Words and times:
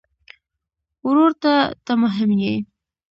ورور 1.05 1.31
ته 1.41 1.53
ته 1.85 1.93
مهم 2.03 2.31
یې. 2.43 2.55